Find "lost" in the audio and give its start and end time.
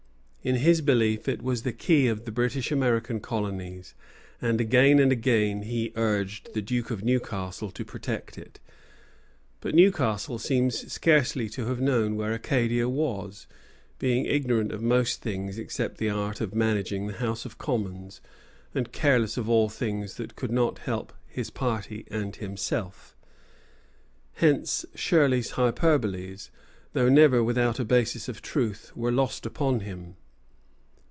29.11-29.45